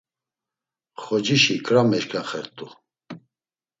[1.01, 2.67] Xocişi kra meşǩaxert̆u.